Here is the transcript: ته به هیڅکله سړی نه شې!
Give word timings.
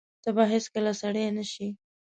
ته 0.23 0.29
به 0.35 0.43
هیڅکله 0.53 0.91
سړی 1.01 1.25
نه 1.37 1.43
شې! 1.51 1.67